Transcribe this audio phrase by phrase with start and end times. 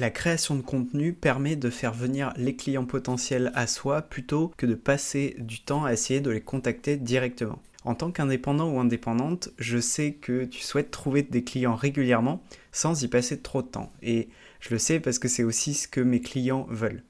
[0.00, 4.64] La création de contenu permet de faire venir les clients potentiels à soi plutôt que
[4.64, 7.60] de passer du temps à essayer de les contacter directement.
[7.84, 12.42] En tant qu'indépendant ou indépendante, je sais que tu souhaites trouver des clients régulièrement
[12.72, 13.92] sans y passer trop de temps.
[14.00, 17.04] Et je le sais parce que c'est aussi ce que mes clients veulent.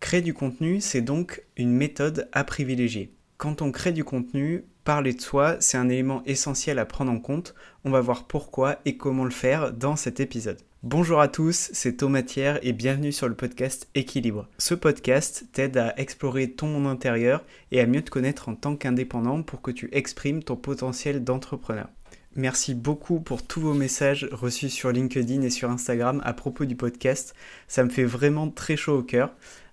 [0.00, 3.12] Créer du contenu, c'est donc une méthode à privilégier.
[3.36, 7.20] Quand on crée du contenu, parler de soi, c'est un élément essentiel à prendre en
[7.20, 7.54] compte.
[7.84, 10.65] On va voir pourquoi et comment le faire dans cet épisode.
[10.82, 14.46] Bonjour à tous, c'est Thomas Thiers et bienvenue sur le podcast Équilibre.
[14.58, 18.76] Ce podcast t'aide à explorer ton monde intérieur et à mieux te connaître en tant
[18.76, 21.88] qu'indépendant pour que tu exprimes ton potentiel d'entrepreneur.
[22.36, 26.76] Merci beaucoup pour tous vos messages reçus sur LinkedIn et sur Instagram à propos du
[26.76, 27.34] podcast.
[27.68, 29.32] Ça me fait vraiment très chaud au cœur.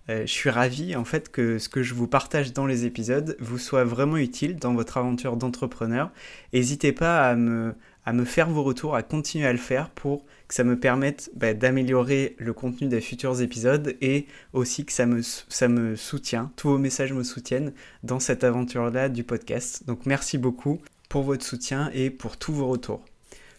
[0.09, 3.37] Euh, je suis ravi en fait que ce que je vous partage dans les épisodes
[3.39, 6.11] vous soit vraiment utile dans votre aventure d'entrepreneur.
[6.53, 7.73] N'hésitez pas à me,
[8.05, 11.31] à me faire vos retours, à continuer à le faire pour que ça me permette
[11.35, 16.51] bah, d'améliorer le contenu des futurs épisodes et aussi que ça me, ça me soutient,
[16.55, 19.85] tous vos messages me soutiennent dans cette aventure-là du podcast.
[19.87, 23.03] Donc merci beaucoup pour votre soutien et pour tous vos retours.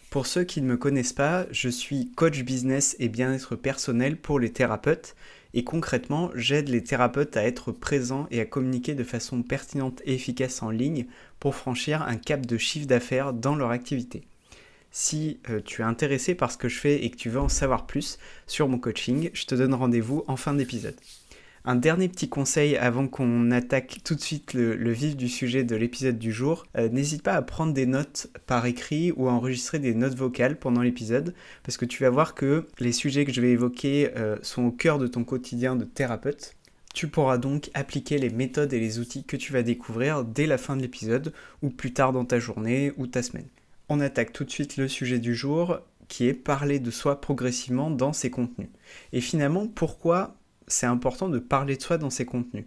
[0.09, 4.39] Pour ceux qui ne me connaissent pas, je suis coach business et bien-être personnel pour
[4.39, 5.15] les thérapeutes.
[5.53, 10.13] Et concrètement, j'aide les thérapeutes à être présents et à communiquer de façon pertinente et
[10.13, 11.05] efficace en ligne
[11.39, 14.23] pour franchir un cap de chiffre d'affaires dans leur activité.
[14.97, 17.49] Si euh, tu es intéressé par ce que je fais et que tu veux en
[17.49, 20.95] savoir plus sur mon coaching, je te donne rendez-vous en fin d'épisode.
[21.65, 25.75] Un dernier petit conseil avant qu'on attaque tout de suite le, vif du sujet de
[25.75, 26.65] l'épisode du jour.
[26.77, 30.57] Euh, n'hésite pas à prendre des notes par écrit ou à enregistrer des notes vocales
[30.57, 34.37] pendant l'épisode parce que tu vas voir que les sujets que je vais évoquer euh,
[34.43, 36.55] sont au cœur de ton quotidien de thérapeute.
[36.93, 40.57] Tu pourras donc appliquer les méthodes et les outils que tu vas découvrir dès la
[40.57, 43.47] fin de l'épisode ou plus tard dans ta journée ou ta semaine.
[43.89, 47.89] On attaque tout de suite le sujet du jour qui est parler de soi progressivement
[47.91, 48.69] dans ses contenus.
[49.11, 50.35] Et finalement, pourquoi
[50.67, 52.65] c'est important de parler de soi dans ses contenus?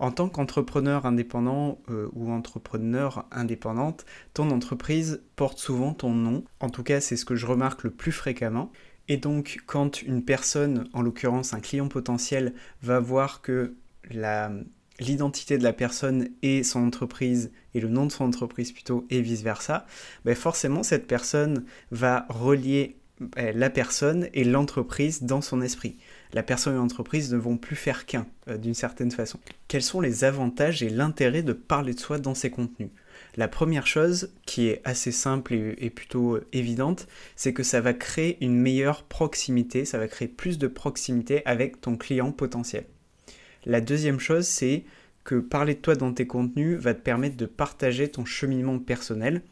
[0.00, 4.04] En tant qu'entrepreneur indépendant euh, ou entrepreneur indépendante,
[4.34, 6.44] ton entreprise porte souvent ton nom.
[6.60, 8.72] En tout cas, c'est ce que je remarque le plus fréquemment.
[9.06, 13.76] Et donc, quand une personne, en l'occurrence un client potentiel, va voir que
[15.00, 19.20] l'identité de la personne et son entreprise et le nom de son entreprise plutôt et
[19.20, 19.86] vice versa,
[20.24, 25.96] ben forcément cette personne va relier ben, la personne et l'entreprise dans son esprit
[26.34, 29.38] la personne et l'entreprise ne vont plus faire qu'un, euh, d'une certaine façon.
[29.68, 32.90] Quels sont les avantages et l'intérêt de parler de soi dans ces contenus?
[33.36, 37.06] La première chose, qui est assez simple et, plutôt euh, évidente,
[37.36, 41.80] c'est que ça va créer une meilleure proximité, ça va créer plus de proximité avec
[41.80, 42.84] ton client potentiel.
[43.66, 44.84] La deuxième chose, c'est
[45.24, 49.42] que parler de toi dans tes contenus va te permettre de partager ton cheminement personnel,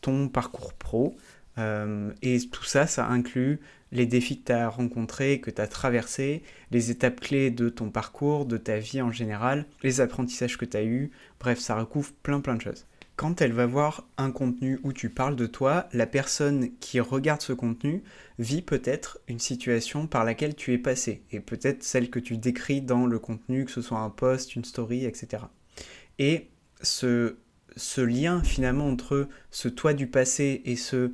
[0.00, 1.16] ton parcours pro,
[1.58, 3.60] euh, et tout ça, ça inclut
[3.92, 7.90] les défis que tu as rencontrés, que tu as traversés, les étapes clés de ton
[7.90, 12.12] parcours, de ta vie en général, les apprentissages que tu as eus, bref, ça recouvre
[12.22, 12.84] plein plein de choses.
[13.16, 17.40] Quand elle va voir un contenu où tu parles de toi, la personne qui regarde
[17.40, 18.02] ce contenu
[18.38, 22.82] vit peut-être une situation par laquelle tu es passé, et peut-être celle que tu décris
[22.82, 25.44] dans le contenu, que ce soit un post, une story, etc.
[26.18, 26.50] Et
[26.82, 27.36] ce,
[27.96, 31.08] lien finalement entre ce toi du passé et euh,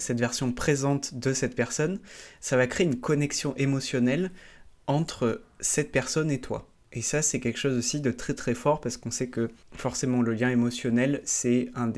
[0.00, 2.00] cette version présente de cette personne,
[2.40, 4.32] ça va créer une connexion émotionnelle
[4.88, 6.68] entre cette personne et toi.
[6.92, 10.22] Et ça, c'est quelque chose aussi de très très fort parce qu'on sait que forcément
[10.22, 11.92] le lien émotionnel, c'est un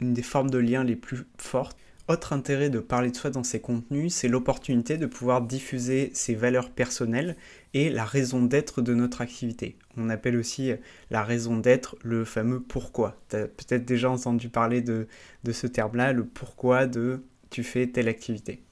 [0.00, 1.76] une des formes de lien les plus fortes.
[2.08, 6.34] Autre intérêt de parler de soi dans ses contenus, c'est l'opportunité de pouvoir diffuser ses
[6.34, 7.36] valeurs personnelles
[7.74, 9.76] et la raison d'être de notre activité.
[9.96, 10.72] On appelle aussi
[11.10, 13.16] la raison d'être le fameux pourquoi.
[13.28, 15.06] Tu as peut-être déjà entendu parler de,
[15.44, 18.62] de ce terme-là, le pourquoi de tu fais telle activité.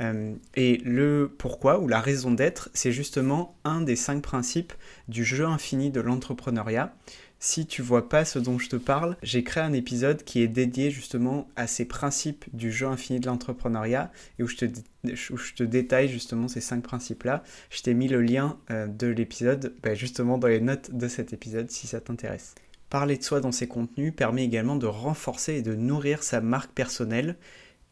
[0.00, 4.74] Euh, et le pourquoi ou la raison d'être, c'est justement un des cinq principes
[5.08, 6.94] du jeu infini de l'entrepreneuriat.
[7.38, 10.48] Si tu vois pas ce dont je te parle, j'ai créé un épisode qui est
[10.48, 16.08] dédié justement à ces principes du jeu infini de l'entrepreneuriat et où je, te, détaille
[16.08, 17.42] justement ces cinq principes-là.
[17.68, 21.34] Je t'ai mis le lien euh, de l'épisode bah, justement dans les notes de cet
[21.34, 22.54] épisode si ça t'intéresse.
[22.88, 26.72] Parler de soi dans ses contenus permet également de renforcer et de nourrir sa marque
[26.72, 27.36] personnelle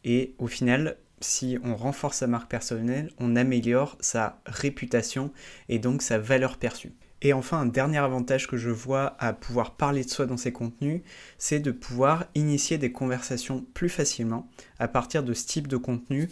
[0.03, 5.31] et au final, si on renforce sa marque personnelle, on améliore sa réputation
[5.69, 6.93] et donc sa valeur perçue.
[7.21, 10.51] Et enfin, un dernier avantage que je vois à pouvoir parler de soi dans ses
[10.51, 11.01] contenus,
[11.37, 14.47] c'est de pouvoir initier des conversations plus facilement
[14.77, 16.29] à partir de ce type de contenus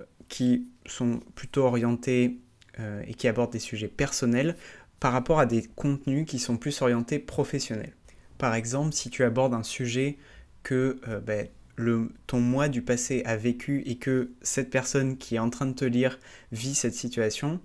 [0.00, 2.38] euh, qui sont plutôt orientés
[2.78, 4.56] euh, et qui abordent des sujets personnels
[5.00, 7.94] par rapport à des contenus qui sont plus orientés professionnels.
[8.36, 10.18] Par exemple, si tu abordes un sujet
[10.62, 11.48] que euh, ben,
[11.78, 15.66] le, ton moi du passé a vécu et que cette personne qui est en train
[15.66, 16.18] de te lire
[16.52, 17.60] vit cette situation,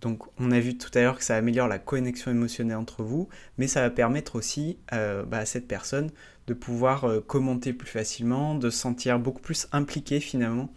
[0.00, 3.28] donc on a vu tout à l'heure que ça améliore la connexion émotionnelle entre vous,
[3.58, 6.10] mais ça va permettre aussi euh, bah, à cette personne
[6.46, 10.70] de pouvoir euh, commenter plus facilement, de se sentir beaucoup plus impliqué finalement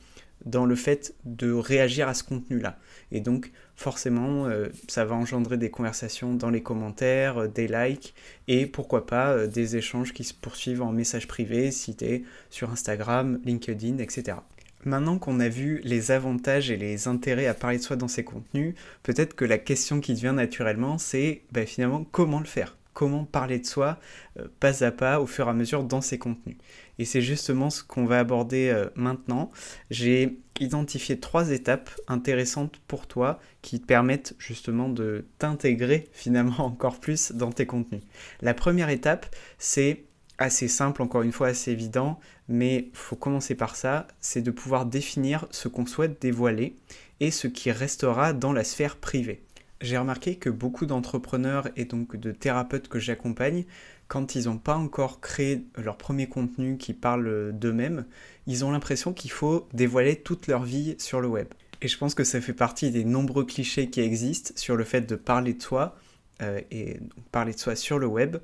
[0.46, 2.78] dans le fait de réagir à ce contenu-là.
[3.12, 8.14] Et donc forcément, euh, ça va engendrer des conversations dans les commentaires, des likes,
[8.48, 13.40] et pourquoi pas des échanges qui se poursuivent en message privé si es sur Instagram,
[13.46, 14.38] LinkedIn, etc.
[14.84, 18.24] Maintenant qu'on a vu les avantages et les intérêts à parler de soi dans ces
[18.24, 18.74] contenus,
[19.04, 22.76] peut-être que la question qui vient naturellement, c'est bah, finalement comment le faire?
[22.94, 24.00] Comment parler de soi
[24.38, 26.58] euh, pas à pas au fur et à mesure dans ces contenus
[27.00, 29.52] Et c'est justement ce qu'on va aborder euh, maintenant.
[29.90, 37.00] J'ai identifié trois étapes intéressantes pour toi qui te permettent justement de t'intégrer finalement encore
[37.00, 38.04] plus dans tes contenus.
[38.42, 40.04] La première étape, c'est
[40.38, 44.52] assez simple, encore une fois assez évident, mais il faut commencer par ça, c'est de
[44.52, 46.76] pouvoir définir ce qu'on souhaite dévoiler
[47.20, 49.44] et ce qui restera dans la sphère privée.
[49.82, 53.66] J'ai remarqué que beaucoup d'entrepreneurs et donc de thérapeutes que j'accompagne,
[54.08, 58.06] quand ils n'ont pas encore créé leur premier contenu qui parle d'eux-mêmes,
[58.46, 61.48] ils ont l'impression qu'il faut dévoiler toute leur vie sur le web.
[61.82, 65.02] Et je pense que ça fait partie des nombreux clichés qui existent sur le fait
[65.02, 65.98] de parler de soi
[66.42, 67.00] euh, et
[67.32, 68.38] parler de soi sur le web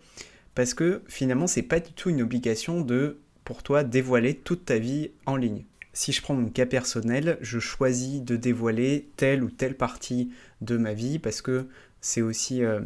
[0.56, 4.80] parce que finalement c'est pas du tout une obligation de pour toi dévoiler toute ta
[4.80, 5.66] vie en ligne.
[5.98, 10.78] Si je prends mon cas personnel, je choisis de dévoiler telle ou telle partie de
[10.78, 11.66] ma vie parce que
[12.02, 12.82] c'est aussi euh,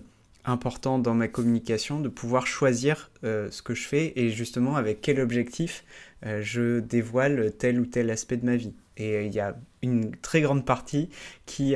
[0.46, 5.02] important dans ma communication de pouvoir choisir euh, ce que je fais et justement avec
[5.02, 5.84] quel objectif
[6.26, 8.76] euh, je dévoile tel ou tel aspect de ma vie.
[8.96, 11.10] Et il y a une très grande partie
[11.46, 11.76] qui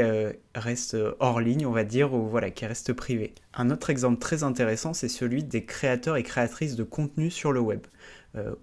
[0.54, 3.34] reste hors ligne, on va dire, ou voilà, qui reste privée.
[3.54, 7.62] Un autre exemple très intéressant, c'est celui des créateurs et créatrices de contenu sur le
[7.62, 7.80] web,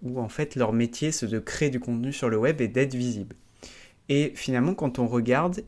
[0.02, 2.94] où en fait leur métier c'est de créer du contenu sur le web et d'être
[2.94, 3.36] visible.
[4.08, 5.64] Et finalement, quand on regarde,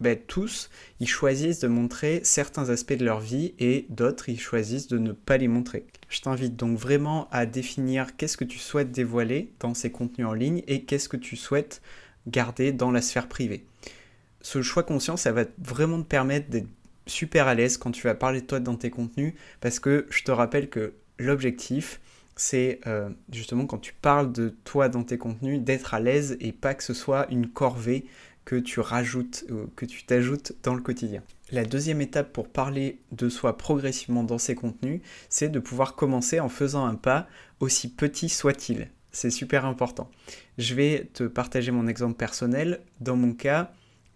[0.00, 4.88] ben, tous, ils choisissent de montrer certains aspects de leur vie et d'autres, ils choisissent
[4.88, 5.86] de ne pas les montrer.
[6.08, 10.32] Je t'invite donc vraiment à définir qu'est-ce que tu souhaites dévoiler dans ces contenus en
[10.32, 11.82] ligne et qu'est-ce que tu souhaites
[12.26, 13.66] garder dans la sphère privée.
[14.40, 16.68] Ce choix conscient, ça va vraiment te permettre d'être
[17.06, 20.24] super à l'aise quand tu vas parler de toi dans tes contenus parce que je
[20.24, 22.00] te rappelle que l'objectif,
[22.40, 26.52] c'est euh, justement quand tu parles de toi dans tes contenus, d'être à l'aise et
[26.52, 28.06] pas que ce soit une corvée
[28.46, 29.44] que tu rajoutes,
[29.76, 31.22] que tu t'ajoutes dans le quotidien.
[31.52, 36.40] La deuxième étape pour parler de soi progressivement dans ces contenus, c'est de pouvoir commencer
[36.40, 37.28] en faisant un pas
[37.60, 38.88] aussi petit soit-il.
[39.12, 40.10] C'est super important.
[40.56, 42.80] Je vais te partager mon exemple personnel.
[43.00, 43.70] Dans mon cas,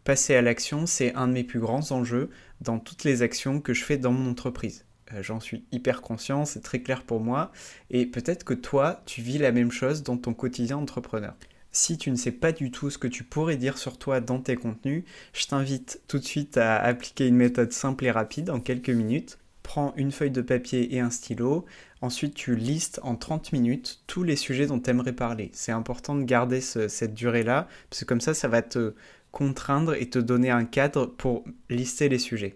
[0.04, 2.30] passer à l'action, c'est un de mes plus grands enjeux
[2.62, 4.86] dans toutes les actions que je fais dans mon entreprise.
[5.14, 7.52] Euh, j'en suis hyper conscient, c'est très clair pour moi.
[7.90, 11.34] Et peut-être que toi, tu vis la même chose dans ton quotidien entrepreneur.
[11.72, 14.38] Si tu ne sais pas du tout ce que tu pourrais dire sur toi dans
[14.38, 18.60] tes contenus, je t'invite tout de suite à appliquer une méthode simple et rapide en
[18.60, 19.38] quelques minutes.
[19.64, 21.64] Prends une feuille de papier et un stylo.
[22.00, 25.50] Ensuite, tu listes en 30 minutes tous les sujets dont tu aimerais parler.
[25.52, 28.94] C'est important de garder cette durée-là, parce que comme ça, ça va te
[29.34, 32.54] contraindre et te donner un cadre pour lister les sujets.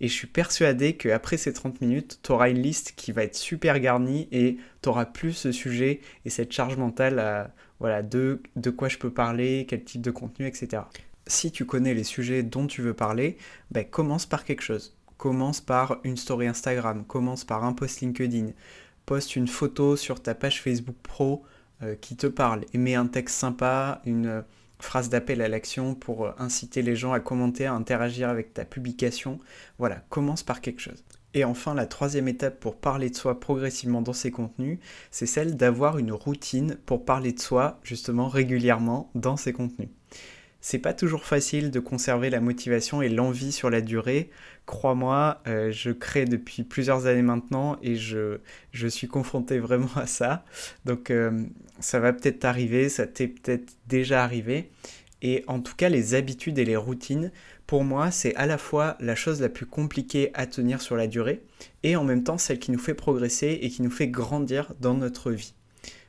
[0.00, 3.34] Et je suis persuadé qu'après ces 30 minutes, tu auras une liste qui va être
[3.34, 8.70] super garnie et tu auras plus ce sujet et cette charge mentale voilà, de, de
[8.70, 10.82] quoi je peux parler, quel type de contenu, etc.
[11.26, 13.36] Si tu connais les sujets dont tu veux parler,
[13.72, 14.96] ben, commence par quelque chose.
[15.16, 18.50] Commence par une story Instagram, commence par un post LinkedIn,
[19.04, 21.42] poste une photo sur ta page Facebook Pro
[21.82, 24.44] euh, qui te parle et mets un texte sympa, une
[24.82, 28.64] phrase d'appel à l'action pour euh, inciter les gens à commenter, à interagir avec ta
[28.64, 29.38] publication.
[29.78, 31.04] Voilà, commence par quelque chose.
[31.32, 34.78] Et enfin, la troisième étape pour parler de soi progressivement dans ses contenus,
[35.10, 39.90] c'est celle d'avoir une routine pour parler de soi justement régulièrement dans ses contenus.
[40.60, 44.30] C'est pas toujours facile de conserver la motivation et l'envie sur la durée.
[44.66, 48.38] Crois-moi, euh, je crée depuis plusieurs années maintenant et je,
[48.72, 50.44] je suis confronté vraiment à ça.
[50.84, 51.44] Donc euh,
[51.80, 54.70] ça va peut-être arriver, ça t'est peut-être déjà arrivé.
[55.22, 57.30] Et en tout cas, les habitudes et les routines,
[57.66, 61.06] pour moi, c'est à la fois la chose la plus compliquée à tenir sur la
[61.06, 61.42] durée
[61.82, 64.94] et en même temps celle qui nous fait progresser et qui nous fait grandir dans
[64.94, 65.54] notre vie.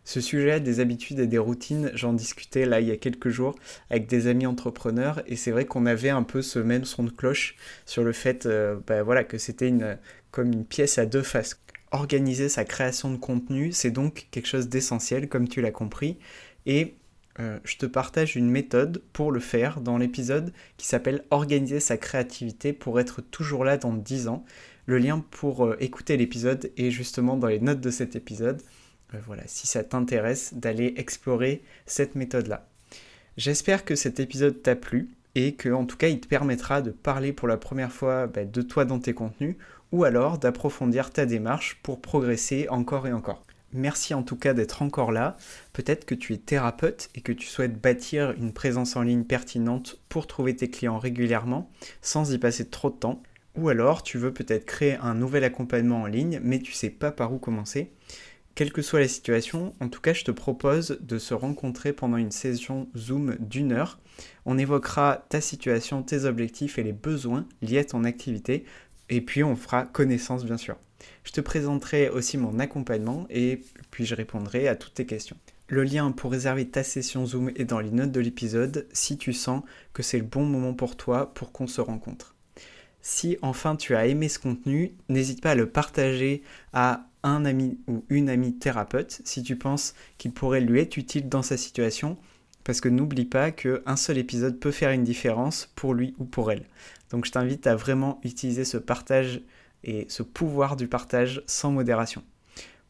[0.04, 3.56] Ce sujet des habitudes et des routines, j'en discutais là il y a quelques jours
[3.90, 7.12] avec des amis entrepreneurs et c'est vrai qu'on avait un peu ce même son de
[7.12, 7.56] cloche
[7.86, 9.98] sur le fait euh, bah, voilà, que c'était une,
[10.32, 11.62] comme une pièce à deux faces.
[11.92, 16.18] Organiser sa création de contenu, c'est donc quelque chose d'essentiel comme tu l'as compris
[16.66, 16.96] et
[17.40, 21.98] euh, je te partage une méthode pour le faire dans l'épisode qui s'appelle Organiser sa
[21.98, 24.44] créativité pour être toujours là dans 10 ans.
[24.86, 28.62] Le lien pour euh, écouter l'épisode est justement dans les notes de cet épisode.
[29.20, 32.68] Voilà, si ça t'intéresse d'aller explorer cette méthode-là.
[33.38, 36.92] J'espère que cet épisode t'a plu et que en tout cas il te permettra de
[36.92, 39.56] parler pour la première fois bah, de toi dans tes contenus
[39.92, 43.46] ou alors d'approfondir ta démarche pour progresser encore et encore.
[43.74, 45.38] Merci en tout cas d'être encore là.
[45.72, 50.00] Peut-être que tu es thérapeute et que tu souhaites bâtir une présence en ligne pertinente
[50.10, 51.70] pour trouver tes clients régulièrement
[52.02, 53.24] sans y passer trop de temps.
[53.56, 57.12] Ou alors tu veux peut-être créer un nouvel accompagnement en ligne mais tu sais pas
[57.12, 57.92] par où commencer.
[58.54, 62.18] Quelle que soit la situation, en tout cas je te propose de se rencontrer pendant
[62.18, 64.00] une session Zoom d'une heure.
[64.46, 68.66] On évoquera ta situation, tes objectifs et les besoins liés à ton activité
[69.10, 70.76] et puis on fera connaissance bien sûr.
[71.24, 75.38] Je te présenterai aussi mon accompagnement et puis je répondrai à toutes tes questions.
[75.68, 79.32] Le lien pour réserver ta session Zoom est dans les notes de l'épisode si tu
[79.32, 82.36] sens que c'est le bon moment pour toi pour qu'on se rencontre.
[83.02, 86.44] Si enfin tu as aimé ce contenu, n'hésite pas à le partager
[86.74, 91.30] à un ami ou une amie thérapeute si tu penses qu'il pourrait lui être utile
[91.30, 92.18] dans sa situation
[92.64, 96.52] parce que n'oublie pas qu'un seul épisode peut faire une différence pour lui ou pour
[96.52, 96.66] elle.
[97.10, 99.42] Donc je t'invite à vraiment utiliser ce partage
[99.84, 102.24] et ce pouvoir du partage sans modération.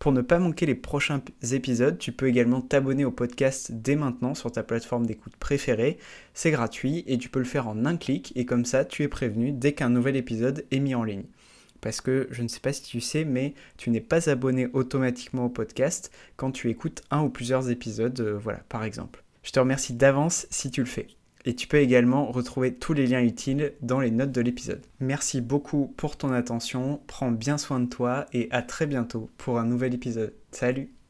[0.02, 1.22] Pour ne pas manquer les prochains
[1.52, 6.00] épisodes, tu peux également t'abonner au podcast dès maintenant sur ta plateforme d'écoute préférée.
[6.34, 9.08] C'est gratuit et tu peux le faire en un clic et comme ça tu es
[9.08, 11.26] prévenu dès qu'un nouvel épisode est mis en ligne.
[11.82, 15.46] Parce que je ne sais pas si tu sais, mais tu n'es pas abonné automatiquement
[15.46, 19.24] au podcast quand tu écoutes un ou plusieurs épisodes, euh, voilà, par exemple.
[19.44, 21.08] Je te remercie d'avance si tu le fais.
[21.44, 24.86] Et tu peux également retrouver tous les liens utiles dans les notes de l'épisode.
[25.00, 29.58] Merci beaucoup pour ton attention, prends bien soin de toi et à très bientôt pour
[29.58, 30.36] un nouvel épisode.
[30.52, 31.01] Salut